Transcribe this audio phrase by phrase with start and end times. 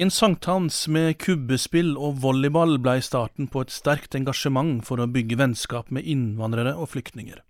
[0.00, 5.36] En sankthans med kubbespill og volleyball blei starten på et sterkt engasjement for å bygge
[5.36, 7.42] vennskap med innvandrere og flyktninger.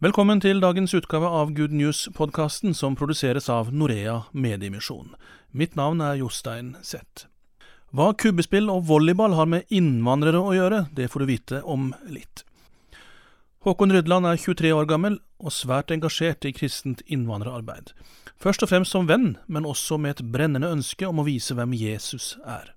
[0.00, 5.12] Velkommen til dagens utgave av Good News-podkasten, som produseres av Norea Mediemisjon.
[5.52, 7.26] Mitt navn er Jostein Zett.
[7.92, 12.46] Hva kubbespill og volleyball har med innvandrere å gjøre, det får du vite om litt.
[13.62, 17.92] Håkon Rydland er 23 år gammel og svært engasjert i kristent innvandrerarbeid.
[18.42, 21.76] Først og fremst som venn, men også med et brennende ønske om å vise hvem
[21.78, 22.72] Jesus er.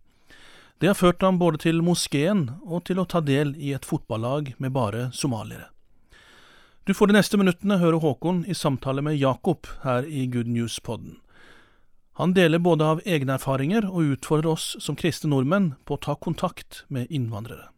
[0.78, 4.54] Det har ført ham både til moskeen og til å ta del i et fotballag
[4.62, 5.72] med bare somaliere.
[6.86, 11.18] Du får de neste minuttene høre Håkon i samtale med Jakob her i Good News-podden.
[12.22, 16.14] Han deler både av egne erfaringer og utfordrer oss som kristne nordmenn på å ta
[16.14, 17.72] kontakt med innvandrere.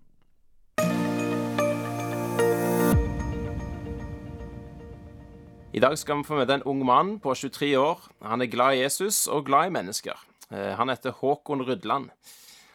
[5.77, 7.99] I dag skal vi få møte en ung mann på 23 år.
[8.25, 10.17] Han er glad i Jesus og glad i mennesker.
[10.49, 12.07] Eh, han heter Håkon Rydland.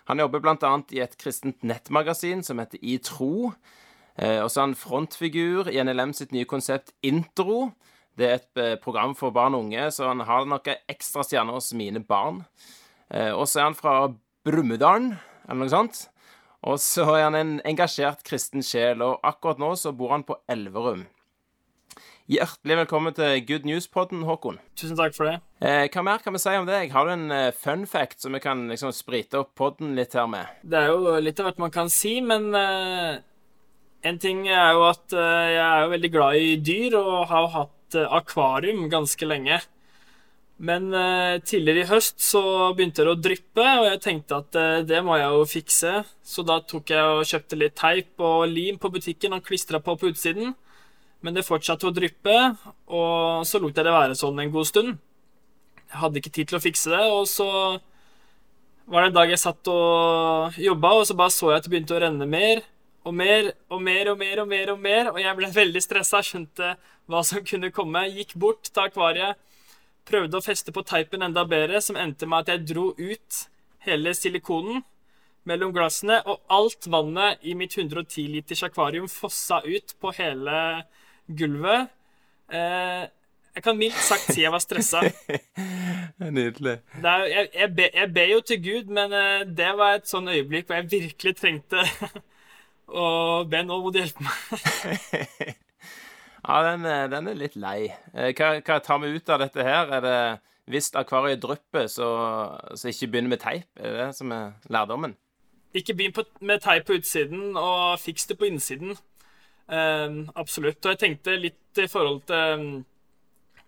[0.07, 0.71] Han jobber bl.a.
[0.95, 3.51] i et kristent nettmagasin som heter I tro.
[4.15, 7.73] Eh, og så er han frontfigur i NLM sitt nye konsept Intro.
[8.15, 11.59] Det er et eh, program for barn og unge, så han har noen ekstra stjerner
[11.59, 12.45] hos mine barn.
[13.11, 13.97] Og så er han fra
[14.47, 15.11] Brumunddalen,
[15.49, 16.05] eller noe sånt.
[16.71, 20.39] Og så er han en engasjert kristen sjel, og akkurat nå så bor han på
[20.49, 21.03] Elverum.
[22.31, 24.61] Hjertelig velkommen til Good News-podden, Håkon.
[24.79, 25.41] Tusen takk for det.
[25.59, 26.93] Eh, hva mer kan vi si om deg?
[26.95, 30.29] Har du en eh, fun fact som vi kan liksom sprite opp podden litt her
[30.31, 30.47] med?
[30.63, 33.19] Det er jo litt av hvert man kan si, men eh,
[34.07, 37.51] en ting er jo at eh, jeg er jo veldig glad i dyr og har
[37.57, 39.59] hatt eh, akvarium ganske lenge.
[40.63, 45.03] Men eh, tidligere i høst så begynte det å dryppe, og jeg tenkte at det
[45.03, 45.97] må jeg jo fikse.
[46.23, 49.99] Så da tok jeg og kjøpte litt teip og lim på butikken og klistra på
[49.99, 50.55] på utsiden.
[51.23, 52.35] Men det fortsatte å dryppe,
[52.91, 54.97] og så lot jeg det være sånn en god stund.
[55.87, 57.49] Jeg hadde ikke tid til å fikse det, og så
[58.91, 61.73] var det en dag jeg satt og jobba, og så bare så jeg at det
[61.73, 62.65] begynte å renne mer
[63.07, 66.23] og mer og mer og mer og mer, og mer, og jeg ble veldig stressa,
[66.27, 66.75] skjønte
[67.11, 68.07] hva som kunne komme.
[68.11, 69.39] Gikk bort til akvariet,
[70.09, 73.45] prøvde å feste på teipen enda bedre, som endte med at jeg dro ut
[73.87, 74.83] hele silikonen
[75.47, 80.59] mellom glassene, og alt vannet i mitt 110 liters akvarium fossa ut på hele
[81.29, 81.93] gulvet.
[82.53, 83.05] Eh,
[83.53, 85.03] jeg kan mildt sagt si jeg var stressa.
[86.39, 86.79] Nydelig.
[87.03, 90.31] Er, jeg, jeg, be, jeg, ber jo til Gud, men eh, det var et sånn
[90.33, 91.85] øyeblikk hvor jeg virkelig trengte
[93.03, 93.09] å
[93.49, 95.59] be du hjelpe meg.
[96.43, 97.93] Ja, den, eh, den, er litt lei.
[98.15, 99.93] Eh, hva, hva, tar vi ut av dette her?
[99.95, 100.17] Er det
[100.73, 102.09] hvis akvariet drypper, så,
[102.75, 103.69] så ikke begynn med teip?
[103.79, 105.15] Er det det som er lærdommen?
[105.75, 108.97] Ikke begynn med teip på utsiden, og fiks det på innsiden.
[109.73, 110.83] Um, absolutt.
[110.85, 112.73] Og jeg tenkte litt i forhold til um,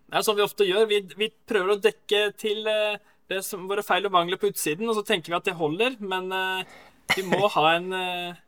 [0.04, 0.88] Det er sånn vi ofte gjør.
[0.90, 2.98] Vi, vi prøver å dekke til uh,
[3.32, 5.96] det som, våre feil og mangler på utsiden, og så tenker vi at det holder,
[6.04, 6.60] men uh,
[7.14, 8.42] vi må ha en uh,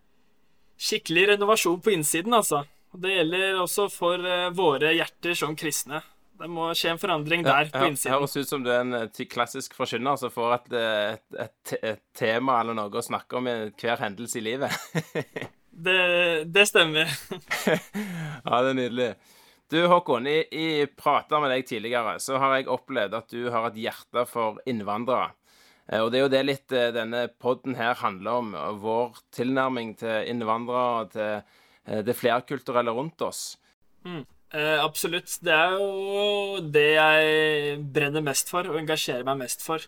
[0.76, 2.66] skikkelig renovasjon på innsiden, altså.
[2.92, 4.22] Og Det gjelder også for
[4.56, 5.98] våre hjerter som kristne.
[6.36, 8.12] Det må skje en forandring der, på innsiden.
[8.12, 12.02] Det høres ut som du er en klassisk forkynner som får et, et, et, et,
[12.16, 14.80] tema eller noe å snakke om i hver hendelse i livet.
[15.76, 16.00] det,
[16.52, 17.10] det, stemmer.
[18.48, 19.10] ja, det er nydelig.
[19.70, 23.68] Du Håkon, i, i prater med deg tidligere, så har jeg opplevd at du har
[23.68, 25.34] et hjerte for innvandrere.
[26.00, 28.54] Og det er jo det litt denne poden her handler om.
[28.82, 31.44] Vår tilnærming til innvandrere og til
[31.86, 33.56] Eh, det flerkulturelle rundt oss.
[34.04, 34.24] Mm.
[34.54, 35.38] Eh, absolutt.
[35.42, 39.86] Det er jo det jeg brenner mest for og engasjerer meg mest for.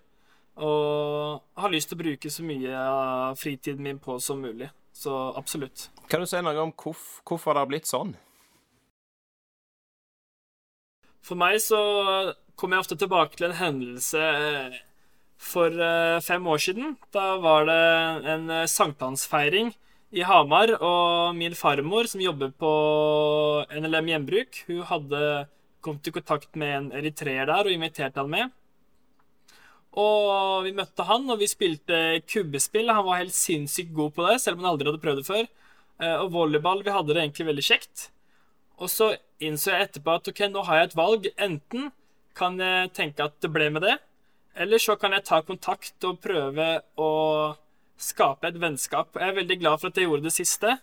[0.58, 4.70] Og har lyst til å bruke så mye av fritiden min på som mulig.
[4.92, 5.88] Så absolutt.
[6.10, 8.16] Kan du si noe om hvorf hvorfor det har blitt sånn?
[11.22, 11.78] For meg så
[12.58, 14.78] kommer jeg ofte tilbake til en hendelse eh,
[15.38, 16.96] for eh, fem år siden.
[17.14, 17.82] Da var det
[18.32, 19.74] en sankthansfeiring
[20.10, 22.72] i Hamar, og min farmor, som jobber på
[23.68, 25.22] NLM Gjenbruk, hun hadde
[25.84, 28.54] kommet i kontakt med en eritreer der og inviterte han med.
[29.98, 32.92] Og vi møtte han, og vi spilte kubbespill.
[32.92, 35.48] Han var helt sinnssykt god på det, selv om han aldri hadde prøvd det før.
[35.98, 36.84] Eh, og volleyball.
[36.86, 38.08] Vi hadde det egentlig veldig kjekt.
[38.78, 39.12] Og så
[39.42, 41.30] innså jeg etterpå at ok, nå har jeg et valg.
[41.48, 41.90] Enten
[42.38, 43.96] kan jeg tenke at det ble med det,
[44.58, 46.68] eller så kan jeg ta kontakt og prøve
[46.98, 47.10] å
[47.98, 49.10] skape et vennskap.
[49.18, 50.76] Jeg er veldig glad for at jeg gjorde det siste.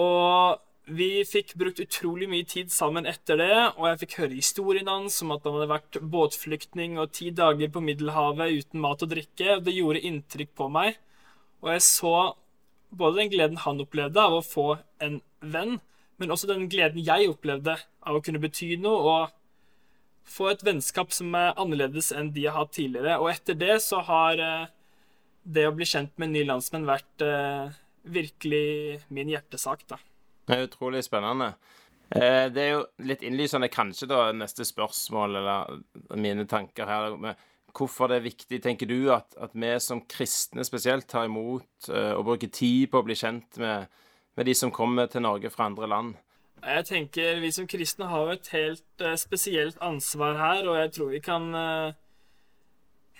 [0.00, 4.88] Og vi fikk brukt utrolig mye tid sammen etter det, og jeg fikk høre historien
[4.90, 9.12] hans om at han hadde vært båtflyktning og ti dager på Middelhavet uten mat og
[9.12, 9.56] drikke.
[9.56, 10.98] og Det gjorde inntrykk på meg.
[11.60, 12.14] Og jeg så
[12.90, 14.68] både den gleden han opplevde av å få
[15.04, 15.78] en venn,
[16.18, 19.36] men også den gleden jeg opplevde av å kunne bety noe og
[20.30, 23.18] få et vennskap som er annerledes enn de jeg har hatt tidligere.
[23.22, 24.68] Og etter det så har eh,
[25.44, 27.72] det å bli kjent med en ny landsmenn vært eh,
[28.10, 29.98] virkelig min hjertesak, da.
[30.46, 31.52] Det er utrolig spennende.
[32.10, 37.16] Eh, det er jo litt innlysende kanskje, da, neste spørsmål, eller mine tanker her.
[37.16, 41.86] med Hvorfor det er viktig, tenker du, at, at vi som kristne spesielt tar imot
[41.86, 43.86] uh, og bruker tid på å bli kjent med,
[44.34, 46.16] med, de som kommer til Norge fra andre land?
[46.60, 50.92] Jeg tenker Vi som kristne har jo et helt uh, spesielt ansvar her, og jeg
[50.96, 51.46] tror vi kan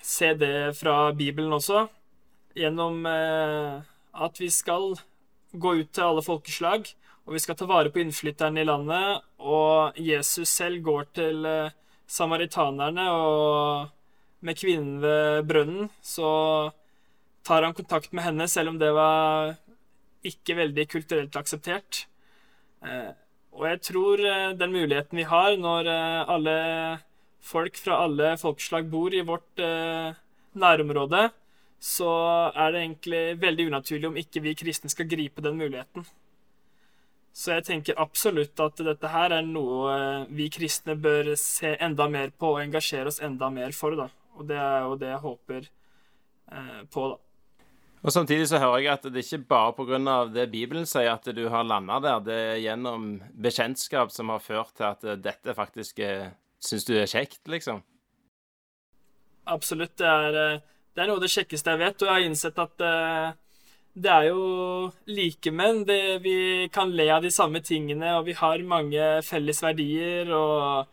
[0.03, 1.87] se det fra Bibelen også.
[2.59, 4.97] Gjennom at vi skal
[5.53, 6.91] gå ut til alle folkeslag,
[7.31, 9.23] og vi skal ta vare på innflytterne i landet.
[9.39, 11.47] Og Jesus selv går til
[12.11, 13.93] samaritanerne og
[14.43, 16.29] med kvinnen ved brønnen, så
[17.47, 19.55] tar han kontakt med henne, selv om det var
[20.27, 22.05] ikke veldig kulturelt akseptert.
[22.85, 23.13] Eh,
[23.57, 26.57] og jeg tror eh, den muligheten vi har når eh, alle
[27.45, 29.63] folk fra alle folkeslag bor i vårt
[30.61, 31.23] nærområde,
[31.81, 32.11] så
[32.53, 36.05] er det egentlig veldig unaturlig om ikke vi kristne skal gripe den muligheten.
[37.33, 42.33] Så jeg tenker absolutt at dette her er noe vi kristne bør se enda mer
[42.35, 43.97] på og engasjere oss enda mer for.
[43.99, 44.09] da.
[44.37, 47.21] Og det er jo det jeg håper eh, på, da.
[48.01, 50.25] Og Samtidig så hører jeg at det ikke bare pga.
[50.33, 52.21] det Bibelen sier at du har landa der.
[52.25, 56.01] Det er gjennom bekjentskap som har ført til at dette faktisk
[56.61, 57.83] syns du er kjekt, liksom?
[59.51, 59.97] Absolutt.
[59.99, 60.61] Det er, eh,
[60.95, 62.03] det er, noe av det kjekkeste jeg vet.
[62.03, 63.33] Og jeg har innsett at uh,
[63.95, 65.85] det er jo likemenn.
[66.23, 70.31] vi kan le av de samme tingene, og vi har mange felles verdier.
[70.31, 70.87] og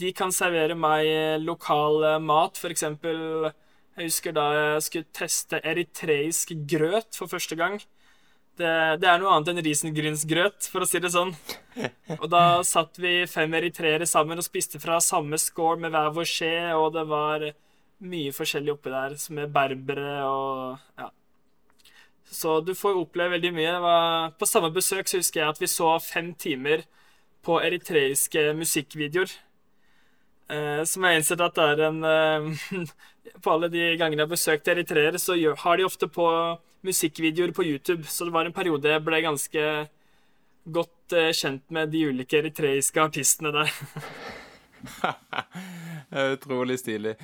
[0.00, 1.06] de kan servere meg
[1.44, 3.52] lokal mat, eksempel
[3.96, 7.76] Jeg husker da jeg skulle teste eritreisk grøt for første gang.
[8.56, 11.32] Det, det er noe annet enn risengrynsgrøt, for å si det sånn.
[12.18, 16.28] Og da satt vi fem eritreere sammen og spiste fra samme skål med hver vår
[16.28, 17.46] skje, og det var
[18.02, 21.08] mye forskjellig oppi der, som med berbere og ja.
[22.32, 23.72] Så du får oppleve veldig mye.
[24.38, 26.86] på samme besøk så husker jeg at vi så fem timer
[27.44, 29.32] på eritreiske musikkvideoer.
[30.52, 32.88] Uh, som jeg har innsett at det er en uh,
[33.44, 36.26] På alle de gangene jeg har besøkt eritreere, så har de ofte på
[36.82, 38.04] musikkvideoer på YouTube.
[38.04, 39.66] Så det var en periode jeg ble ganske
[40.64, 43.70] godt uh, kjent med de ulike eritreiske artistene der.
[46.32, 47.14] Utrolig stilig.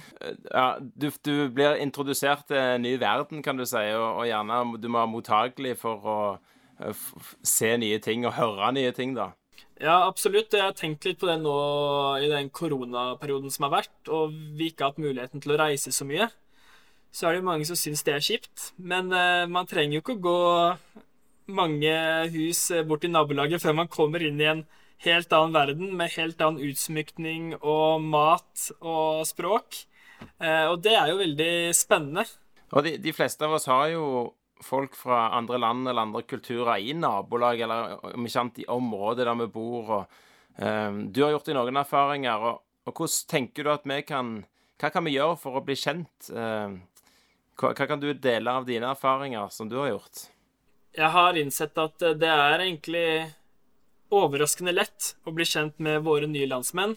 [0.51, 4.63] Ja, du, du, blir introdusert til en ny verden, kan du si, og, og gjerne
[4.79, 6.21] du må være mottagelig for å
[7.43, 9.33] se nye ting og høre nye ting, da.
[9.79, 10.55] Ja, absolutt.
[10.55, 11.55] Jeg har tenkt litt på det nå
[12.23, 15.95] i den koronaperioden som har vært, og vi ikke har hatt muligheten til å reise
[15.95, 16.29] så mye.
[17.15, 18.73] Så er det jo mange som syns det er kjipt.
[18.77, 20.41] Men uh, man trenger jo ikke å gå
[21.49, 21.93] mange
[22.35, 24.59] hus eh, bort i nabolaget før man kommer inn i en
[25.05, 29.85] helt annen verden med helt annen utsmykning og mat og språk.
[30.43, 32.27] Uh, og det er jo veldig spennende.
[32.75, 34.05] Og de, de fleste av oss har jo
[34.65, 39.27] folk fra andre land eller andre kulturer i nabolag, eller om ikke annet i området
[39.29, 39.93] der vi bor.
[40.01, 40.21] Og,
[40.59, 44.39] um, du har gjort deg noen erfaringer, og, og, hvordan tenker du at vi kan
[44.79, 46.29] Hva kan vi gjøre for å bli kjent?
[46.31, 46.79] Uh,
[47.59, 50.29] hva, hva, kan du dele av dine erfaringer som du har gjort?
[50.95, 53.09] Jeg har innsett at det er egentlig
[54.15, 56.97] overraskende lett å bli kjent med våre nye landsmenn.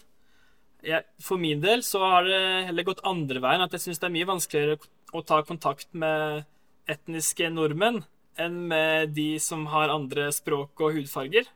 [0.82, 4.08] Jeg, for min del så har det heller gått andre veien, at jeg syns det
[4.08, 4.80] er mye vanskeligere
[5.14, 6.42] å ta kontakt med
[6.90, 8.02] etniske nordmenn
[8.40, 11.46] enn med de som har andre språk og hudfarger.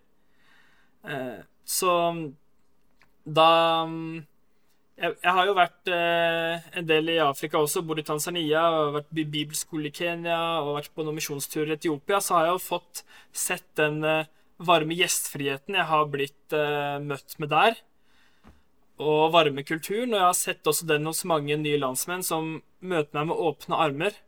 [1.07, 1.93] Eh, så
[3.27, 3.51] da
[4.97, 8.95] jeg, jeg, har jo vært eh, en del i Afrika også, bodd i Tanzania, og
[9.01, 12.57] vært i bibelskole i Kenya og vært på noen misjonsturer i Etiopia, så har jeg
[12.57, 13.03] jo fått
[13.35, 17.81] sett den eh, varme gjestfriheten jeg har blitt eh, møtt med der.
[18.97, 20.15] Og varme kulturen.
[20.15, 23.83] Og jeg har sett også den hos mange nye landsmenn som møter meg med åpne
[23.89, 24.23] armer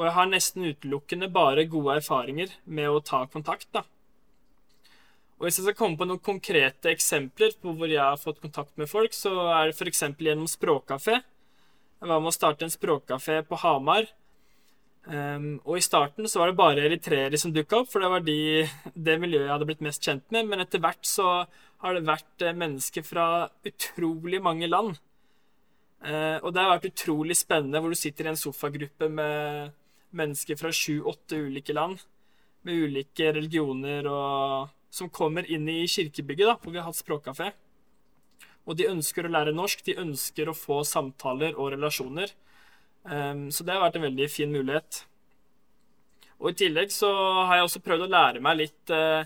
[0.00, 3.82] og jeg har nesten utelukkende bare gode erfaringer med å ta kontakt, da.
[5.40, 8.76] Og hvis jeg skal komme på noen konkrete eksempler på hvor jeg har fått kontakt
[8.80, 10.02] med folk, så er det f.eks.
[10.20, 11.18] gjennom språkkafé.
[11.20, 14.08] Jeg var med å starte en språkkafé på Hamar.
[15.08, 18.24] Um, og i starten så var det bare eritreere som dukka opp, for det var
[18.24, 18.36] de,
[18.94, 20.50] det miljøet jeg hadde blitt mest kjent med.
[20.50, 21.28] Men etter hvert så
[21.80, 23.26] har det vært eh, mennesker fra
[23.66, 25.00] utrolig mange land.
[26.04, 29.74] Uh, og det har vært utrolig spennende hvor du sitter i en sofagruppe med
[30.16, 32.00] mennesker fra sju-åtte ulike land
[32.66, 37.52] med ulike religioner og som kommer inn i kirkebygget, da, hvor vi har hatt språkkafé.
[38.66, 42.32] Og de ønsker å lære norsk, de ønsker å få samtaler og relasjoner.
[43.04, 45.04] Um, så det har vært en veldig fin mulighet.
[46.40, 47.10] Og i tillegg så
[47.48, 49.22] har jeg også prøvd å lære meg litt, uh,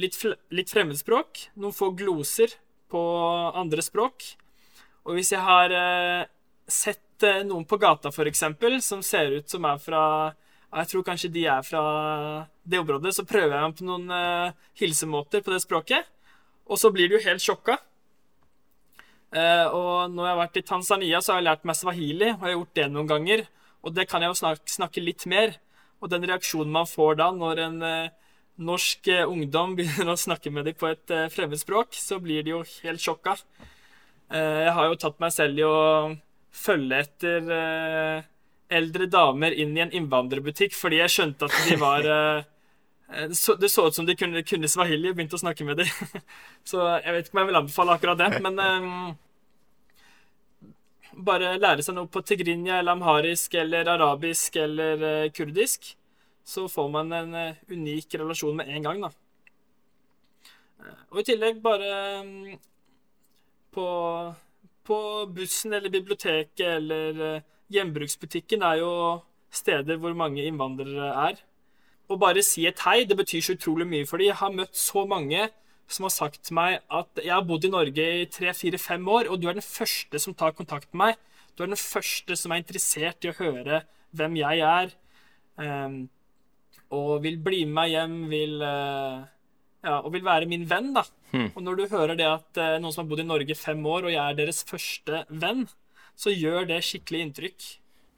[0.00, 0.16] litt,
[0.54, 1.48] litt fremmedspråk.
[1.60, 2.56] Noen få gloser
[2.92, 3.02] på
[3.56, 4.34] andre språk.
[5.04, 6.24] Og hvis jeg har uh,
[6.68, 10.06] sett uh, noen på gata, eksempel, som ser ut som er fra
[10.74, 11.80] jeg tror kanskje de er fra
[12.66, 13.12] det området.
[13.14, 14.08] Så prøver jeg meg på noen
[14.80, 16.08] hilsemåter på det språket,
[16.66, 17.76] og så blir du helt sjokka.
[19.34, 22.44] Uh, og når jeg har vært i Tanzania, så har jeg lært meg swahili, og
[22.44, 23.46] jeg har gjort det noen ganger.
[23.84, 25.56] Og det kan jeg jo snakke, snakke litt mer.
[25.98, 30.70] Og den reaksjonen man får da når en uh, norsk ungdom begynner å snakke med
[30.70, 33.34] dem på et fremmed språk, så blir de jo helt sjokka.
[34.30, 36.14] jeg har jo tatt meg selv i å
[36.54, 37.50] følge etter
[38.70, 43.72] eldre damer inn i en innvandrerbutikk fordi jeg skjønte at de var det, så, det
[43.74, 45.90] så ut som de kunne, kunne swahili begynte å snakke med dem.
[46.70, 48.62] så jeg vet ikke om jeg vil anbefale akkurat det, men
[51.26, 55.92] bare lære seg noe på tigrinja eller amharisk eller arabisk eller uh, kurdisk,
[56.44, 59.12] så får man en uh, unik relasjon med en gang, da.
[61.14, 61.90] Og i tillegg bare
[62.20, 62.54] um,
[63.72, 63.88] på,
[64.84, 64.98] på
[65.34, 67.42] bussen eller biblioteket eller
[67.72, 68.92] hjembruksbutikken er jo
[69.54, 71.42] steder hvor mange innvandrere er.
[72.10, 74.20] Å bare si et hei, det betyr så utrolig mye for.
[74.20, 75.48] Jeg har møtt så mange
[75.90, 79.04] som har sagt til meg at jeg har bodd i Norge i tre, fire, fem
[79.08, 81.44] år, og du er den første som tar kontakt med meg.
[81.54, 84.94] Du er den første som er interessert i å høre hvem jeg er,
[85.60, 86.00] um,
[86.94, 89.22] og vil bli med meg hjem, vil uh,
[89.84, 91.04] ja, og vil være min venn, da.
[91.34, 91.50] Hmm.
[91.52, 94.08] Og når du hører det at uh, noen som har bodd i Norge fem år,
[94.08, 95.66] og jeg er deres første venn,
[96.16, 97.70] så gjør det skikkelig inntrykk.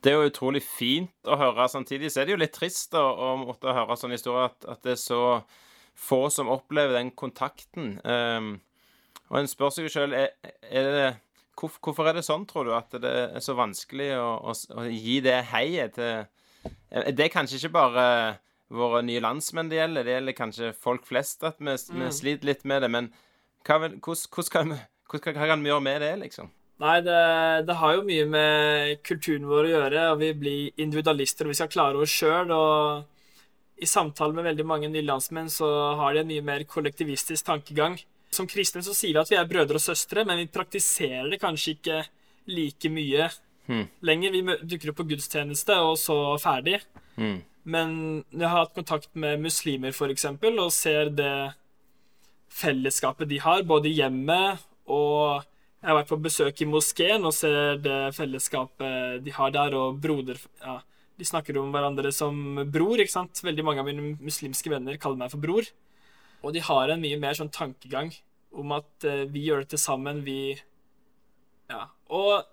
[0.04, 1.66] Det er jo utrolig fint å høre.
[1.72, 4.82] Samtidig så er det jo litt trist å, å måtte høre sånn historie at, at,
[4.84, 5.20] det er så
[5.96, 7.96] få som opplever den kontakten.
[8.04, 8.56] Um,
[9.30, 10.16] og en spør seg jo sjøl
[11.56, 14.84] hvor, Hvorfor er det sånn, tror du, at det er så vanskelig å, å, å
[14.92, 16.26] gi det heiet til
[17.16, 18.04] Det er kanskje ikke bare
[18.76, 22.02] våre nye landsmenn det gjelder, det gjelder kanskje folk flest at vi, mm.
[22.02, 22.90] vi sliter litt med det.
[22.92, 23.10] Men
[23.66, 24.76] hva, hvordan, hvordan,
[25.10, 26.50] hva kan vi gjøre med det, liksom?
[26.82, 27.20] Nei, det,
[27.64, 31.60] det, har jo mye med kulturen vår å gjøre, og vi blir individualister, og vi
[31.62, 32.52] skal klare oss sjøl.
[32.52, 33.15] Og
[33.76, 35.68] i samtale med veldig mange nylandsmenn så
[36.00, 37.98] har de en mye mer kollektivistisk tankegang.
[38.32, 41.40] Som kristne så sier vi at vi er brødre og søstre, men vi praktiserer det
[41.42, 41.98] kanskje ikke
[42.52, 43.28] like mye
[43.68, 43.84] mm.
[44.08, 44.32] lenger.
[44.32, 46.80] Vi dukker opp på gudstjeneste, og så ferdig.
[47.20, 47.42] Mm.
[47.66, 47.92] Men
[48.30, 51.36] jeg har hatt kontakt med muslimer, eksempel, og ser det
[52.56, 55.44] fellesskapet de har, både i hjemmet og
[55.82, 59.98] jeg har vært på besøk i moskeen og ser det fellesskapet de har der, og
[60.02, 60.80] broder ja,
[61.16, 62.36] De snakker om hverandre som
[62.72, 63.40] bror, ikke sant?
[63.44, 65.68] Veldig mange av mine muslimske venner kaller meg for bror.
[66.44, 68.12] Og de har en mye mer sånn tankegang
[68.56, 70.56] om at uh, vi gjør det til sammen, vi
[71.70, 71.88] Ja.
[72.12, 72.44] Og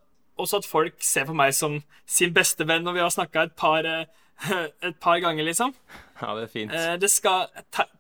[0.42, 1.78] også at folk ser på meg som
[2.10, 4.06] sin beste venn, når vi har snakka et, uh,
[4.88, 5.76] et par ganger, liksom.
[6.22, 6.74] Ja, det er fint.
[6.74, 7.52] Uh, det skal,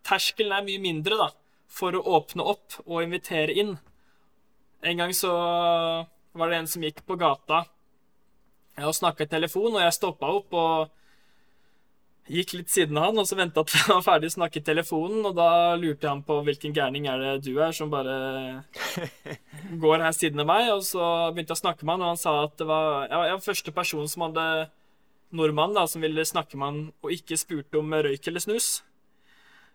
[0.08, 1.30] terskelen er mye mindre, da,
[1.70, 3.76] for å åpne opp og invitere inn.
[4.84, 5.32] En gang så
[6.34, 7.64] var det en som gikk på gata
[8.82, 10.92] og snakka i telefon, og jeg stoppa opp og
[12.32, 14.66] gikk litt siden av han, og så venta til han var ferdig å snakke i
[14.66, 18.64] telefonen, og da lurte jeg han på hvilken gærning er det du er som bare
[19.84, 21.04] går her siden av meg, og så
[21.34, 23.76] begynte jeg å snakke med han, og han sa at det var jeg var første
[23.76, 24.48] person som hadde
[25.34, 28.72] nordmann da, som ville snakke med han og ikke spurte om røyk eller snus.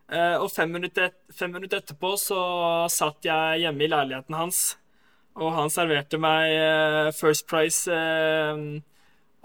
[0.09, 2.41] Eh, og fem minutter, et, fem minutter etterpå så
[2.89, 4.63] satt jeg hjemme i leiligheten hans
[5.39, 8.59] og han serverte meg uh, First Price uh,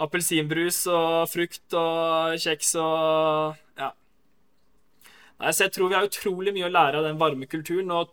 [0.01, 3.91] appelsinbrus og frukt og kjeks og ja.
[5.37, 7.93] Nei, så jeg tror vi har utrolig mye å lære av den varme kulturen.
[7.93, 8.11] Og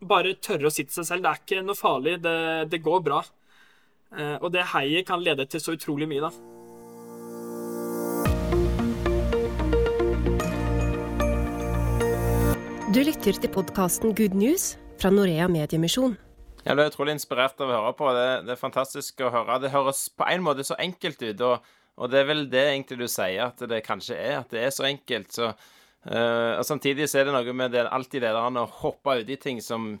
[0.00, 1.26] bare tørre å sitte seg selv.
[1.26, 2.16] Det er ikke noe farlig.
[2.22, 2.36] Det,
[2.70, 3.24] det går bra.
[4.14, 6.32] Uh, og det heiet kan lede til så utrolig mye, da.
[12.90, 16.18] Du lytter til podkasten Good News fra Norea Mediemisjon.
[16.60, 18.08] Jeg ble utrolig inspirert av å høre på.
[18.16, 19.58] Det, det, er fantastisk å høre.
[19.62, 23.00] Det høres på en måte så enkelt ut, og, og det er vel det egentlig
[23.00, 24.40] du sier at det kanskje er.
[24.42, 25.32] At det er så enkelt.
[25.36, 25.50] Så,
[26.10, 29.38] uh, og Samtidig så er det noe med det alltid det der å hoppe uti
[29.40, 29.94] ting som,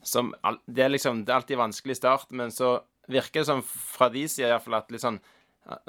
[0.00, 0.32] som
[0.64, 2.78] det, er liksom, det er alltid vanskelig i start, men så
[3.12, 5.20] virker det som fra de side iallfall at liksom,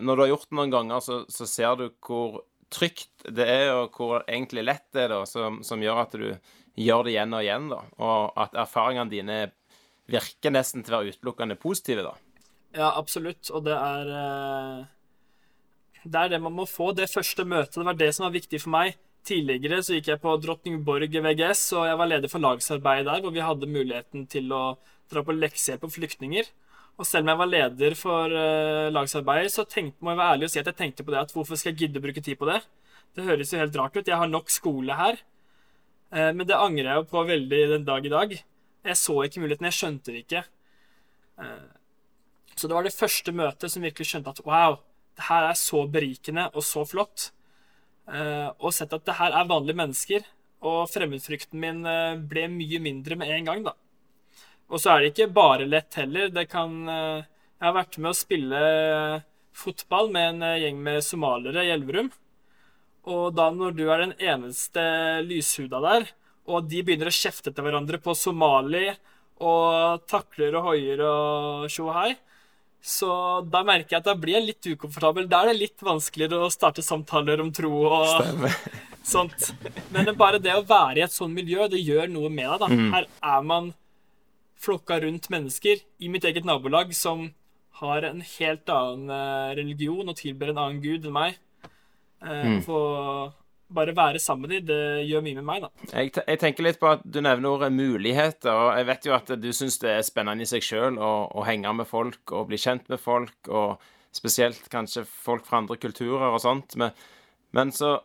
[0.03, 2.41] når du har gjort det noen ganger, så, så, ser du hvor
[2.73, 6.27] trygt det er, og hvor egentlig lett det er, da, som, som gjør at du
[6.77, 7.79] gjør det igjen og igjen, da.
[8.03, 9.53] Og at erfaringene dine er
[10.11, 12.13] virker nesten til å være utelukkende positive, da.
[12.77, 13.49] Ja, absolutt.
[13.55, 14.85] Og det er eh,
[16.07, 16.91] det er det man må få.
[16.95, 18.97] Det første møtet, det var det som var viktig for meg.
[19.27, 23.33] Tidligere så gikk jeg på Drottningborg VGS, og jeg var leder for lagsarbeid der, hvor
[23.35, 24.63] vi hadde muligheten til å
[25.11, 26.47] dra på leksehjelp for flyktninger.
[26.97, 30.53] Og selv om jeg var leder for uh, så tenkte, må jeg være ærlig og
[30.53, 32.47] si at jeg tenkte på det at hvorfor skal jeg gidde å bruke tid på
[32.49, 32.61] det?
[33.13, 34.07] Det høres jo helt rart ut.
[34.07, 35.19] Jeg har nok skole her.
[36.09, 38.37] Uh, men det angrer jeg jo på veldig den dag i dag.
[38.87, 39.67] Jeg så ikke muligheten.
[39.69, 40.43] Jeg skjønte det ikke.
[41.37, 41.67] Uh,
[42.57, 44.79] så det var det første møtet som virkelig skjønte at wow,
[45.17, 47.31] det her er så berikende og så flott.
[48.07, 50.25] og sett at det her er vanlige mennesker.
[50.65, 51.83] Og fremmedfrykten min
[52.29, 53.73] ble mye mindre med en gang, da.
[54.67, 56.31] Og så er det ikke bare lett heller.
[56.33, 57.25] Det kan eh,
[57.57, 58.61] Jeg har vært med å spille
[59.57, 62.11] fotball med en eh, gjeng med somaliere i Elverum.
[63.07, 64.83] Og da når du er den eneste
[65.23, 66.09] lyshuda der,
[66.47, 68.87] og de begynner å kjefte til hverandre på somali
[69.43, 72.15] og takler og hoier og tjo hei,
[72.81, 75.27] så da merker jeg at da blir jeg litt ukomfortabel.
[75.29, 78.55] Da er det litt vanskeligere å starte samtaler om tro og Stemmer.
[79.07, 79.49] sånt.
[79.93, 82.69] Men bare det å være i et sånt miljø, det gjør noe med deg, da.
[82.71, 82.93] Mm.
[82.95, 83.73] Her er man
[84.57, 87.27] flokka rundt mennesker i mitt eget nabolag som
[87.81, 91.37] har en helt annen eh, religion og tilber en annen gud enn meg.
[92.23, 92.61] Eh, mm.
[92.65, 92.79] Få
[93.73, 95.87] bare være sammen med dem, det gjør mye med meg, da.
[95.91, 99.31] Jeg, jeg, tenker litt på at du nevner ordet muligheter, og jeg vet jo at
[99.43, 102.59] du syns det er spennende i seg sjøl å, å, henge med folk og bli
[102.61, 103.83] kjent med folk, og
[104.15, 106.77] spesielt kanskje folk fra andre kulturer og sånt.
[106.79, 106.95] Men,
[107.53, 107.97] men så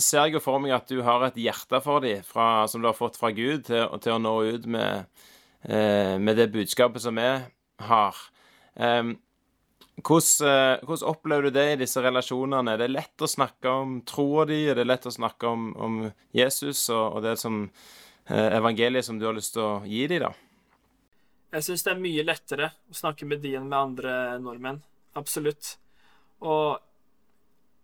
[0.00, 2.96] ser jeg jo for meg at du har et hjerte for dem, som du har
[2.96, 5.04] fått fra Gud, til, til å nå ut med
[5.62, 7.40] Eh, med det budskapet som vi
[7.76, 8.16] har.
[10.02, 12.74] Hvordan, eh, hvordan, opplever du det i disse relasjonene?
[12.74, 14.62] Er det lett å snakke om troa di?
[14.70, 15.98] Er det lett å snakke om, om
[16.36, 17.62] Jesus og, og, det som
[18.26, 20.32] eh, evangeliet som du har lyst til å gi dem, da?
[21.50, 24.82] Jeg syns det er mye lettere å snakke med de enn med andre nordmenn.
[25.18, 25.74] Absolutt.
[26.46, 26.78] Og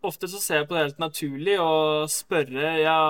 [0.06, 3.00] ofte så ser jeg på det helt naturlig å spørre ja,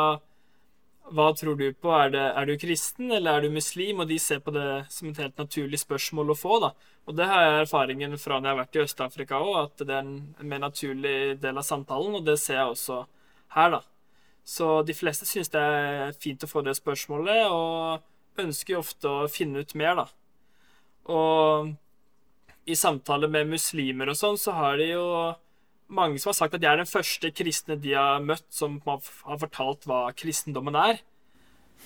[1.15, 1.91] hva tror du på?
[1.95, 4.01] Er, det, er, du kristen, eller er du muslim?
[4.03, 6.59] Og de ser på det som et helt naturlig spørsmål å få.
[6.65, 6.73] da.
[7.07, 9.95] Og det har jeg erfaringen fra når jeg har vært i Øst-Afrika òg, at det
[9.95, 13.01] er en, mer naturlig del av samtalen, og det ser jeg også
[13.57, 13.83] her, da.
[14.47, 19.31] Så de fleste syns det er fint å få det spørsmålet, og ønsker ofte å
[19.31, 20.07] finne ut mer, da.
[21.15, 21.75] Og
[22.67, 25.07] i samtaler med muslimer og sånn, så har de jo
[25.89, 29.39] mange som har sagt at jeg er den første kristne de har møtt som har
[29.41, 31.01] fortalt hva kristendommen er.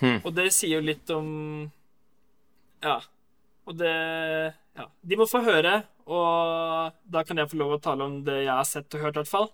[0.00, 0.20] Hmm.
[0.24, 1.70] Og det sier jo litt om
[2.82, 3.00] Ja.
[3.66, 4.86] Og det Ja.
[5.04, 8.54] De må få høre, og da kan jeg få lov å tale om det jeg
[8.54, 9.50] har sett og hørt, i hvert fall.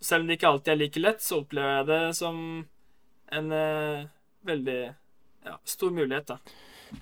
[0.00, 2.66] Selv om det ikke alltid er like lett, så opplever jeg det som
[3.32, 4.06] en eh,
[4.44, 4.94] veldig
[5.46, 6.38] ja, stor mulighet, da.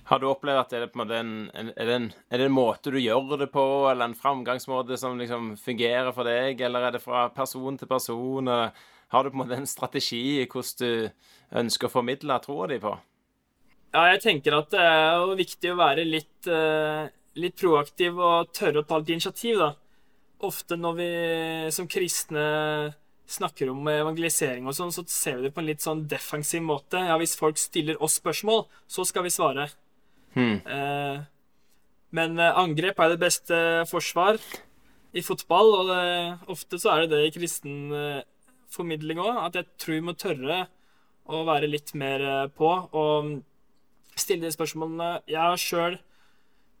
[0.07, 2.55] Har du opplevd at det er, på en, en, er, det en, er det en
[2.55, 6.95] måte du gjør det på, eller en framgangsmåte som liksom fungerer for deg, eller er
[6.95, 8.51] det fra person til person?
[9.11, 12.79] Har du på en måte en strategi i hvordan du ønsker å formidle troa di
[12.83, 12.93] på?
[13.91, 18.53] Ja, jeg tenker at det er jo viktig å være litt, uh, litt proaktiv og
[18.55, 19.73] tørre å ta litt initiativ, da.
[20.47, 21.09] Ofte når vi
[21.75, 22.45] som kristne
[23.31, 27.03] snakker om evangelisering og sånn, så ser vi det på en litt sånn defensiv måte.
[27.03, 29.67] Ja, hvis folk stiller oss spørsmål, så skal vi svare.
[30.35, 30.59] Hmm.
[30.63, 31.23] Eh,
[32.15, 33.57] men eh, angrep er det beste
[33.89, 34.39] forsvar
[35.11, 36.03] i fotball, og det,
[36.51, 38.21] ofte så er det det i kristen eh,
[38.71, 39.41] formidling òg.
[39.47, 40.61] At jeg tror vi må tørre
[41.31, 42.23] å være litt mer
[42.57, 43.35] på og
[44.19, 45.21] stille de spørsmålene.
[45.29, 45.99] Jeg har sjøl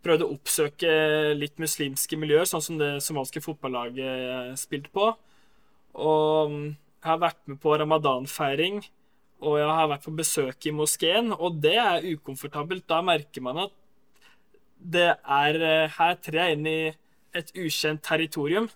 [0.01, 0.93] prøvd å oppsøke
[1.37, 5.11] litt muslimske miljøer, sånn som det somaliske fotballaget spilte på.
[6.01, 8.81] Og jeg har vært med på ramadanfeiring,
[9.41, 12.85] og jeg har vært på besøk i moskeen, og det er ukomfortabelt.
[12.89, 13.73] Da merker man at
[14.81, 16.79] det er eh, Her trer jeg inn i
[17.37, 18.69] et ukjent territorium.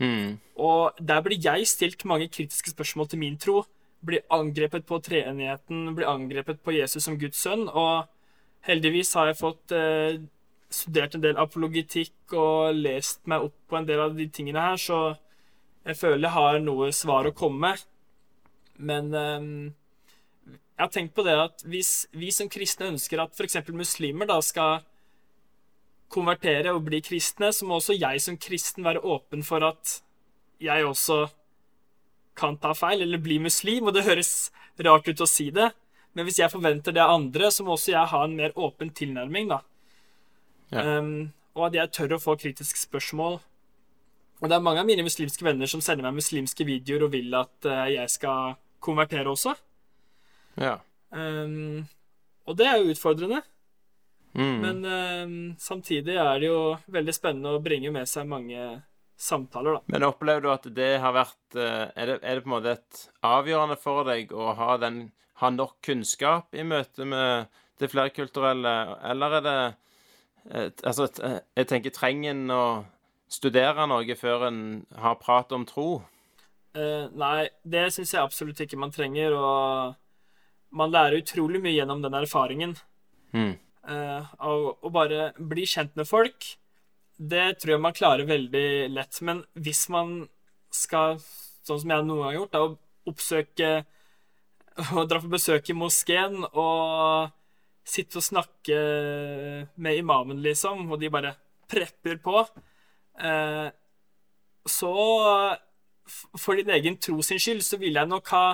[0.00, 0.38] Mm.
[0.56, 3.64] Og der blir jeg stilt mange kritiske spørsmål til min tro.
[4.04, 7.68] Blir angrepet på treenigheten, blir angrepet på Jesus som Guds sønn.
[7.68, 8.08] Og
[8.68, 10.20] heldigvis har jeg fått eh,
[10.70, 14.78] studert en del apologitikk og lest meg opp på en del av de tingene her,
[14.80, 15.16] så
[15.86, 17.86] jeg føler jeg har noe svar å komme med.
[18.80, 19.50] Men um,
[20.48, 23.60] jeg har tenkt på det at hvis vi som kristne ønsker at f.eks.
[23.76, 24.80] muslimer da skal
[26.10, 30.00] konvertere og bli kristne, så må også jeg som kristen være åpen for at
[30.60, 31.26] jeg også
[32.40, 33.90] kan ta feil eller bli muslim.
[33.90, 35.70] Og det høres rart ut å si det,
[36.16, 38.90] men hvis jeg forventer det av andre, så må også jeg ha en mer åpen
[38.96, 39.60] tilnærming, da.
[40.70, 40.98] Ja.
[40.98, 43.40] Um, og at jeg tør å få kritiske spørsmål
[44.40, 47.34] og det er mange av mine muslimske venner som sender meg muslimske videoer og vil
[47.36, 49.54] at uh, jeg skal konvertere også.
[50.60, 50.78] Ja.
[51.10, 51.86] Um,
[52.46, 53.42] og det er jo utfordrende.
[54.32, 54.58] Mm.
[54.62, 56.60] Men um, samtidig er det jo
[56.92, 58.60] veldig spennende å bringe med seg mange
[59.20, 59.80] samtaler, da.
[59.92, 62.76] Men opplever du at det har vært eh, er det, er det på en måte
[62.78, 65.10] et avgjørende for deg å ha, den,
[65.42, 68.72] ha nok kunnskap i møte med det flerkulturelle,
[69.10, 69.58] eller er det
[70.48, 72.64] et, Altså, et, jeg tenker, trenger en å
[73.30, 74.62] studere noe før en
[74.96, 76.00] har prat om tro?
[76.76, 82.02] Eh, nei, det syns jeg absolutt ikke man trenger, og man lærer utrolig mye gjennom
[82.04, 82.76] den erfaringen.
[83.34, 83.54] Mm.
[83.90, 86.52] Uh, og, å bare bli kjent med folk,
[87.20, 89.18] det tror jeg man klarer veldig lett.
[89.26, 90.28] Men hvis man
[90.70, 91.18] skal,
[91.66, 92.62] sånn som jeg noen gang har gjort, da,
[93.10, 93.70] oppsøke
[94.94, 97.32] og dra på besøk i moskeen og
[97.88, 98.76] sitte og snakke
[99.74, 101.34] med imamen, liksom, og de bare
[101.70, 102.44] prepper på,
[103.24, 103.68] uh,
[104.70, 104.94] så
[106.38, 108.44] for din egen tro sin skyld, så ville jeg nok ha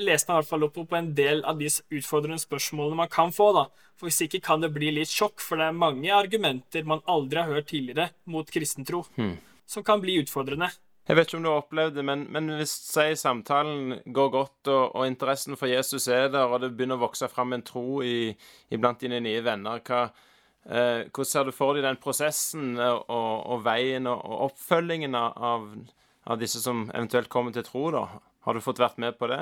[0.00, 3.32] lest meg i hvert fall opp på en del av de utfordrende spørsmålene man kan
[3.34, 3.50] få.
[3.56, 3.66] da.
[3.98, 7.42] For Hvis ikke kan det bli litt sjokk, for det er mange argumenter man aldri
[7.42, 9.36] har hørt tidligere mot kristentro, Hmm.
[9.66, 10.70] som kan bli utfordrende.
[11.08, 14.68] Jeg vet ikke om du har opplevd det, men, men hvis si, samtalen går godt,
[14.68, 18.02] og, og, interessen for Jesus er der, og det begynner å vokse fram en tro
[18.06, 18.30] i,
[18.70, 20.04] iblant dine nye venner, hva,
[20.70, 25.66] eh, hvordan ser du for deg den prosessen og, og veien og, og oppfølgingen av,
[26.26, 27.90] av, disse som eventuelt kommer til tro?
[27.94, 28.04] da?
[28.46, 29.40] Har du fått vært med på det?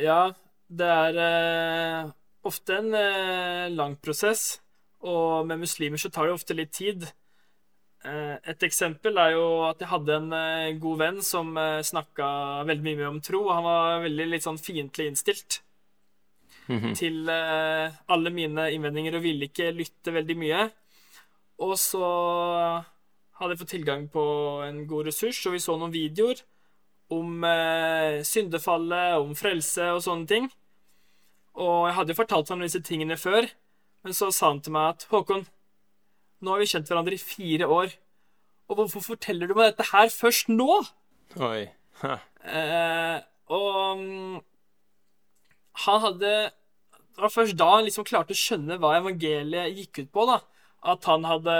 [0.00, 0.32] Ja,
[0.68, 2.12] det er eh,
[2.44, 4.60] ofte en eh, lang prosess,
[5.04, 7.06] og med muslimer så tar det ofte litt tid.
[8.04, 12.64] Eh, et eksempel er jo at jeg hadde en eh, god venn som eh, snakka
[12.68, 15.60] veldig mye om tro, og han var veldig litt sånn fiendtlig innstilt
[16.64, 16.94] Mhm.
[16.96, 20.62] til eh, alle mine innvendinger og ville ikke lytte veldig mye.
[21.60, 22.00] Og så
[23.40, 24.24] hadde fått tilgang på
[24.66, 26.42] en god ressurs, og vi så noen videoer
[27.14, 30.48] om eh, syndefallet, om frelse og sånne ting.
[31.54, 33.46] Og jeg hadde jo fortalt ham disse tingene før,
[34.04, 35.44] men så sa han til meg at Håkon,
[36.44, 37.94] nå har vi kjent hverandre i fire år,
[38.68, 40.80] og hvorfor forteller du meg dette her først nå?
[41.40, 41.68] Oi.
[42.44, 43.18] Eh,
[43.48, 44.00] og
[45.84, 46.32] han hadde
[47.14, 50.26] Det var først da han liksom klarte å skjønne hva evangeliet gikk ut på.
[50.28, 50.40] da.
[50.92, 51.54] At han hadde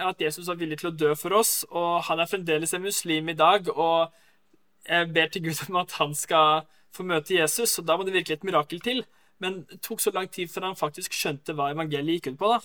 [0.00, 3.28] At Jesus var villig til å dø for oss, og han er fremdeles en muslim
[3.28, 3.68] i dag.
[3.68, 4.12] Og
[4.88, 8.14] jeg ber til Gud om at han skal få møte Jesus, og da må det
[8.16, 9.04] virkelig et mirakel til.
[9.42, 12.52] Men det tok så lang tid før han faktisk skjønte hva evangeliet gikk ut på.
[12.54, 12.60] da.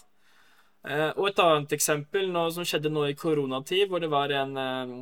[0.88, 4.58] Eh, og et annet eksempel noe som skjedde nå i koronatid, hvor det var en
[4.62, 4.98] eh,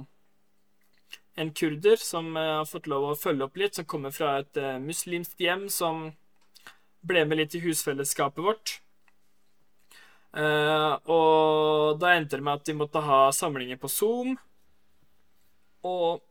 [1.35, 4.57] en kurder som eh, har fått lov å følge opp litt, som kommer fra et
[4.81, 6.07] muslimsk hjem, som
[7.05, 8.79] ble med litt i husfellesskapet vårt.
[10.35, 14.35] Eh, og da endte det med at de måtte ha samlinger på Zoom.
[15.85, 16.23] Og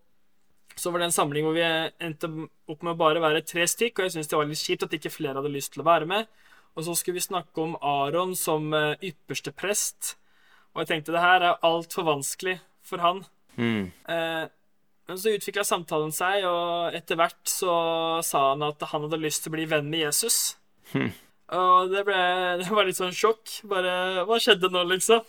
[0.76, 2.30] så var det en samling hvor vi endte
[2.68, 4.96] opp med å bare være tre stykk, og jeg syntes det var litt kjipt at
[4.98, 6.28] ikke flere hadde lyst til å være med.
[6.74, 10.16] Og så skulle vi snakke om Aron som eh, ypperste prest,
[10.74, 13.22] og jeg tenkte det her er altfor vanskelig for han.
[13.54, 13.92] Mm.
[14.10, 14.50] Uh,
[15.06, 17.74] men så utvikla samtalen seg, og etter hvert så
[18.26, 20.56] sa han at han hadde lyst til å bli venn med Jesus.
[20.90, 21.12] Hm.
[21.52, 22.20] Og det, ble,
[22.62, 23.60] det var litt sånn sjokk.
[23.68, 25.24] Bare Hva skjedde nå, liksom?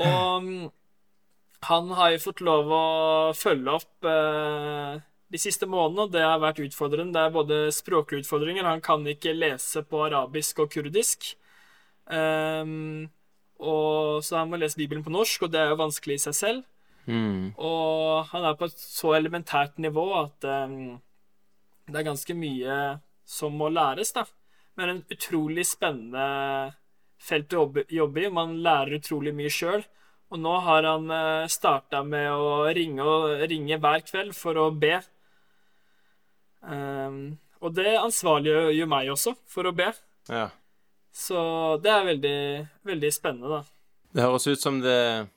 [0.00, 0.68] og mm,
[1.68, 2.84] han har jo fått lov å
[3.36, 5.02] følge opp eh,
[5.34, 7.14] de siste månedene, og det har vært utfordrende.
[7.16, 11.34] Det er både språklige utfordringer, han kan ikke lese på arabisk og kurdisk.
[12.04, 13.08] Um,
[13.64, 16.36] og så han må lese Bibelen på norsk, og det er jo vanskelig i seg
[16.38, 16.62] selv.
[17.04, 17.52] Mm.
[17.60, 20.96] Og han er på et så elementært nivå at um,
[21.88, 22.78] det er ganske mye
[23.28, 24.24] som må læres, da.
[24.78, 26.74] Men en utrolig spennende
[27.22, 28.32] felt å jobbe, jobbe i.
[28.32, 29.84] Man lærer utrolig mye sjøl.
[30.32, 33.04] Og nå har han uh, starta med å ringe,
[33.46, 34.96] ringe hver kveld for å be.
[36.64, 39.92] Um, og det ansvarliggjør meg også for å be.
[40.32, 40.48] Ja.
[41.14, 41.38] Så
[41.84, 42.38] det er veldig,
[42.88, 43.62] veldig spennende, da.
[44.14, 45.28] Det høres ut som det,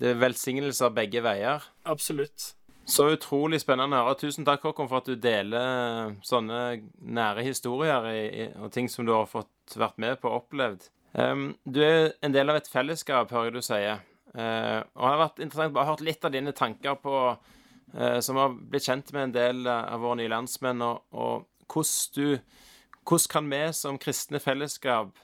[0.00, 1.66] det er velsignelser begge veier.
[1.88, 2.54] Absolutt.
[2.88, 4.18] Så utrolig spennende å høre.
[4.20, 9.06] Tusen takk, Håkon, for at du deler sånne nære historier i, i, og ting som
[9.06, 10.88] du har fått vært med på og opplevd.
[11.12, 14.02] Um, du er en del av et fellesskap, hører jeg du sier.
[14.34, 18.38] Uh, og det har vært interessant bare hørt litt av dine tanker på uh, Som
[18.38, 22.60] har blitt kjent med en del av våre nye landsmenn, og, og hvordan du
[23.00, 25.16] Hvordan kan vi som kristne fellesskap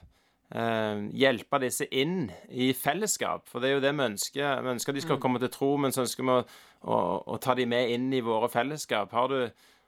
[0.55, 3.47] uh, hjelpe disse inn i fellesskap?
[3.51, 4.63] For det er jo det vi ønsker.
[4.63, 6.41] Vi ønsker de skal komme til tro, men så ønsker vi å
[6.81, 9.13] å, å ta de med inn i våre fellesskap.
[9.15, 9.39] Har du,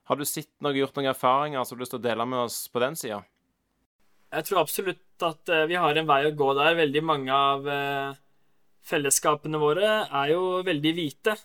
[0.10, 2.45] har du sett noe, gjort noen erfaringer som du har lyst til å dele med
[2.48, 3.22] oss på den sida?
[4.30, 6.78] Jeg tror absolutt at eh, vi har en vei å gå der.
[6.78, 8.17] Veldig mange av eh,
[8.86, 11.36] fellesskapene våre er jo veldig hvite.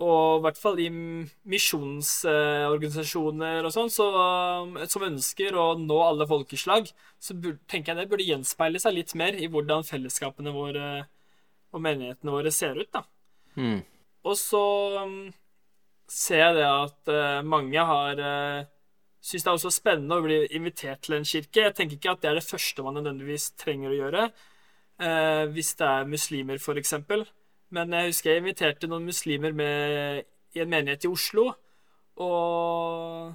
[0.00, 0.88] Og i hvert fall i
[1.52, 4.06] misjonsorganisasjoner og sånn, så,
[4.88, 6.88] som ønsker å nå alle folkeslag,
[7.20, 7.36] så
[7.68, 11.04] tenker jeg det burde gjenspeile seg litt mer i hvordan fellesskapene våre
[11.70, 13.02] og menighetene våre ser ut, da.
[13.60, 13.80] Mm.
[14.26, 14.62] Og så
[15.04, 15.32] um,
[16.10, 18.64] ser jeg det at eh, mange har uh,
[19.20, 21.66] Syns det er også spennende å bli invitert til en kirke.
[21.66, 24.22] Jeg tenker ikke at det er det første man nødvendigvis trenger å gjøre.
[25.04, 27.26] eh, hvis det er muslimer, for eksempel.
[27.74, 30.24] Men jeg husker jeg inviterte noen muslimer med
[30.56, 31.52] i en menighet i Oslo.
[32.20, 33.30] Og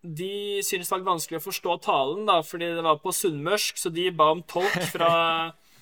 [0.00, 3.92] de syntes det var vanskelig å forstå talen, da, fordi det var på sunnmørsk, så
[3.92, 5.12] de ba om tolk fra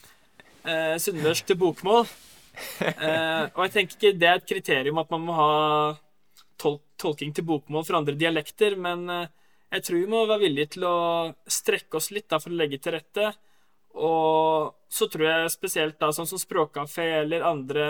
[0.68, 2.08] eh, sunnmørsk til bokmål.
[2.82, 5.50] Eh, og jeg tenker ikke det er et kriterium at man må ha
[6.58, 9.28] tol tolking til bokmål for andre dialekter, men eh,
[9.76, 10.96] jeg tror vi må være villige til å
[11.46, 13.30] strekke oss litt da, for å legge til rette.
[13.94, 17.88] Og så tror jeg spesielt da, sånn som Språkkafé eller andre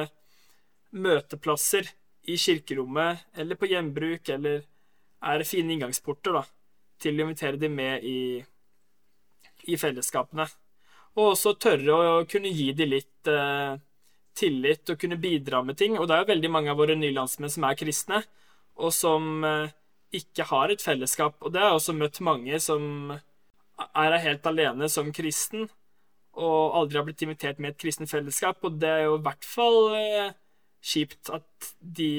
[0.95, 1.91] møteplasser
[2.29, 4.63] i kirkerommet eller på gjenbruk eller
[5.29, 6.45] er fine inngangsporter da,
[7.03, 8.39] til å invitere dem med i,
[9.69, 10.47] i fellesskapene.
[11.19, 13.79] Og også tørre å kunne gi dem litt eh,
[14.39, 15.97] tillit og kunne bidra med ting.
[15.99, 18.23] Og det er jo veldig mange av våre nylandsmenn som er kristne,
[18.79, 19.75] og som eh,
[20.15, 21.41] ikke har et fellesskap.
[21.43, 23.17] Og det har jeg også møtt mange som
[23.89, 25.69] er helt alene som kristen,
[26.39, 28.63] og aldri har blitt invitert med et kristent fellesskap.
[28.65, 30.31] Og det er jo i hvert fall eh,
[30.85, 32.11] kjipt at de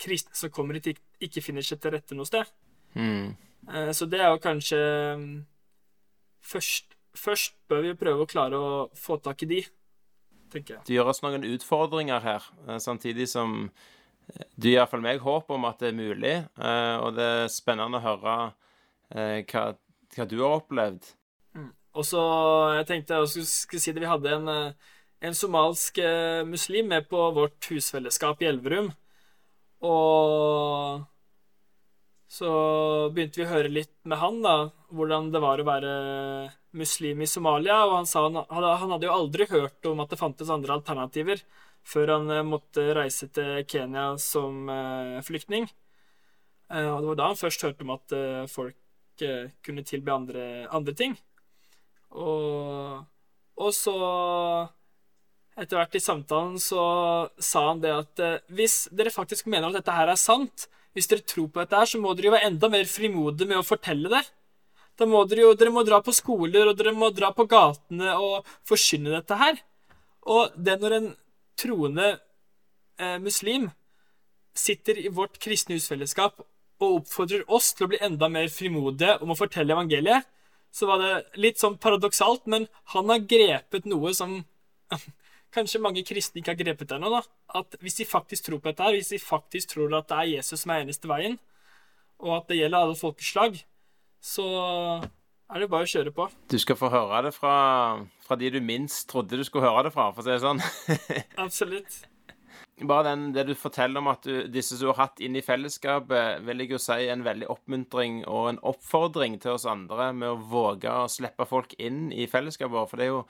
[0.00, 2.48] kristne som kommer hit, ikke- ikke finner seg til rette noe sted.
[2.96, 3.36] Mm.
[3.68, 4.80] Eh, Så det er jo kanskje
[5.20, 5.46] mm,
[6.42, 9.60] først, først bør vi prøve å klare å få tak i de,
[10.50, 10.84] tenker jeg.
[10.88, 13.70] Det oss noen utfordringer her, eh, samtidig som
[14.56, 16.34] du det gir iallfall meg håp om at det er mulig.
[16.62, 18.34] eh, Og det er spennende å høre
[19.14, 19.76] eh, hva,
[20.14, 21.14] hva du har opplevd.
[21.98, 22.22] Og så
[22.78, 26.90] jeg tenkte jeg skulle, skulle si det, vi hadde en, eh, en somalsk eh, muslim
[26.92, 28.92] med på vårt husfellesskap i Elverum.
[29.84, 31.02] Og
[32.30, 32.50] så
[33.10, 34.54] begynte vi å høre litt med han, da,
[34.94, 35.94] hvordan det var å være
[36.78, 37.82] muslim i Somalia.
[37.88, 41.42] Og han sa han han hadde jo aldri hørt om at det fantes andre alternativer
[41.90, 45.66] før han eh, måtte reise til Kenya som eh, flyktning.
[46.70, 48.12] Og det var da han først hørte om at
[48.46, 48.76] folk
[49.66, 51.16] kunne tilby andre, andre ting.
[52.10, 53.00] Og,
[53.60, 53.96] og så
[55.60, 56.82] Etter hvert i samtalen så
[57.42, 61.10] sa han det at eh, hvis dere faktisk mener at dette her er sant, hvis
[61.10, 63.66] dere tror på dette her, så må dere jo være enda mer frimodige med å
[63.66, 64.22] fortelle det.
[64.96, 68.14] Da må dere jo dere må dra på skoler, og dere må dra på gatene
[68.22, 69.60] og forkynne dette her.
[70.32, 71.10] Og det når en
[71.60, 72.08] troende
[72.96, 73.68] eh, muslim
[74.56, 76.40] sitter i vårt kristne husfellesskap
[76.80, 80.24] og oppfordrer oss til å bli enda mer frimodige om å fortelle evangeliet,
[80.70, 84.40] så var det litt sånn paradoksalt, men han har grepet noe som
[85.54, 87.10] kanskje mange kristne ikke har grepet ennå.
[87.12, 87.22] da.
[87.60, 90.34] At hvis de faktisk tror på dette, her, hvis de faktisk tror at det er
[90.36, 91.38] Jesus som er eneste veien,
[92.20, 93.58] og at det gjelder alle folkeslag,
[94.20, 94.46] så
[95.50, 96.28] er det bare å kjøre på.
[96.52, 97.54] Du skal få høre det fra,
[98.22, 100.62] fra de du minst trodde du skulle høre det fra, for å si det sånn.
[101.46, 102.02] Absolutt.
[102.80, 106.40] Bare den, det du forteller om at du, disse du har hatt inn i fellesskapet,
[106.46, 110.38] vil jeg jo si en veldig oppmuntring og en oppfordring til oss andre med å
[110.52, 112.92] våge å slippe folk inn i fellesskapet vårt.
[112.92, 113.20] For det er jo,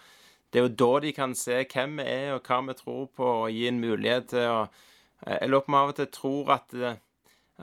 [0.51, 3.33] det er jo da de kan se hvem vi er, og hva vi tror på,
[3.43, 4.63] og gi en mulighet til å
[5.21, 6.71] Jeg lurer på om av og til tror at,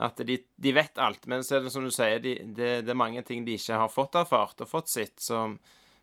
[0.06, 2.92] at de, de vet alt, men så er det som du sier, de, det, det
[2.92, 5.56] er mange ting de ikke har fått erfart og fått sitt, som,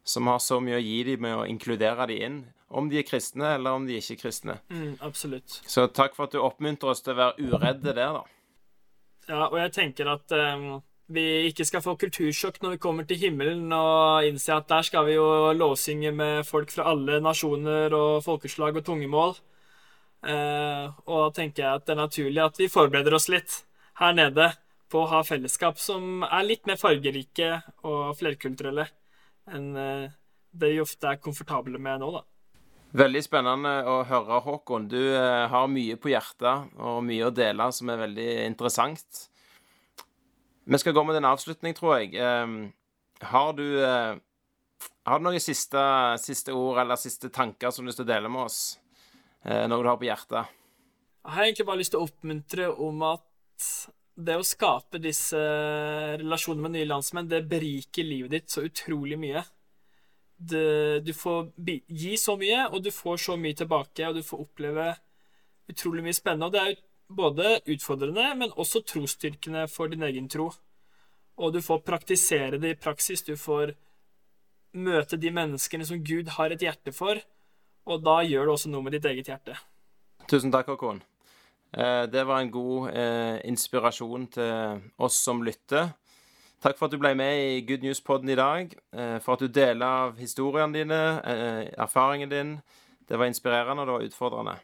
[0.06, 2.40] som har så mye å gi dem med å inkludere dem inn.
[2.76, 4.56] Om de er kristne, eller om de ikke er kristne.
[4.70, 5.62] Mm, absolutt.
[5.70, 8.24] Så takk for at du oppmuntrer oss til å være uredde der, da.
[9.26, 13.20] Ja, og jeg tenker at um, vi ikke skal få kultursjokk når vi kommer til
[13.22, 18.24] himmelen og innse at der skal vi jo lovsynge med folk fra alle nasjoner og
[18.26, 19.34] folkeslag og tungemål.
[20.26, 23.60] Eh, og da tenker jeg at det er naturlig at vi forbereder oss litt
[24.02, 24.52] her nede
[24.90, 27.52] på å ha fellesskap som er litt mer fargerike
[27.86, 28.88] og flerkulturelle
[29.52, 30.14] enn eh,
[30.56, 32.24] det jeg ofte er komfortable med nå, da.
[32.96, 34.86] Veldig spennende å høre, Håkon.
[34.88, 39.26] Du eh, har mye på hjertet og mye å dele som er veldig interessant.
[40.66, 42.16] Vi skal gå med en avslutning, tror jeg.
[42.16, 44.16] Eh, har du eh,
[45.06, 45.82] Har du noen siste,
[46.24, 48.60] siste ord eller siste tanker som du har lyst til å dele med oss?
[49.46, 50.50] Noe du har på hjertet?
[51.22, 53.68] Jeg har egentlig bare lyst til å oppmuntre om at
[54.16, 55.40] det å skape disse
[56.22, 59.44] relasjonene med nye landsmenn, det beriker livet ditt så utrolig mye.
[60.36, 64.44] Det, du får gi så mye, og du får så mye tilbake, og du får
[64.46, 64.90] oppleve
[65.72, 66.48] utrolig mye spennende.
[66.48, 70.50] Og det er både utfordrende, men også trosstyrkende for din egen tro.
[71.36, 73.24] Og du får praktisere det i praksis.
[73.28, 73.76] Du får
[74.76, 77.20] møte de menneskene som Gud har et hjerte for,
[77.86, 79.60] og da gjør det også noe med ditt eget hjerte.
[80.32, 81.04] Tusen takk, Håkon.
[81.76, 85.92] Eh, det var en god eh, inspirasjon til oss som lytter.
[86.64, 88.72] Takk for at du ble med i Good News-podden i dag.
[88.96, 91.02] eh, For at du deler av historiene dine,
[91.78, 92.56] erfaringen din.
[93.06, 94.56] Det var inspirerende, og det var utfordrende.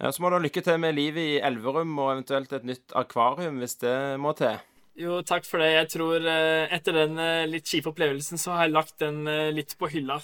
[0.00, 3.58] Så må du ha lykke til med livet i Elverum, og eventuelt et nytt akvarium
[3.60, 4.56] hvis det må til.
[4.96, 5.74] Jo, takk for det.
[5.74, 7.20] Jeg tror etter den
[7.52, 10.16] litt kjipe opplevelsen, så har jeg lagt den litt på hylla.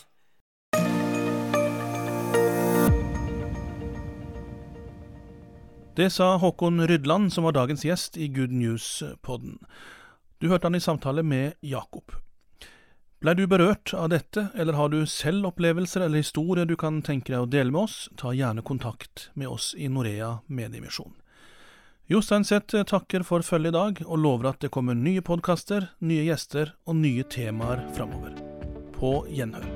[5.97, 9.59] Det sa Håkon Rydland, som var dagens gjest i Good News-podden.
[10.39, 12.13] Du hørte han i samtale med Jakob.
[13.21, 17.33] Blei du berørt av dette, eller har du selv opplevelser eller historier du kan tenke
[17.33, 21.17] deg å dele med oss, ta gjerne kontakt med oss i Norea Mediemisjon.
[22.13, 26.29] Jostein Seth takker for følget i dag, og lover at det kommer nye podkaster, nye
[26.29, 28.37] gjester og nye temaer framover.
[29.01, 29.76] På gjenhør.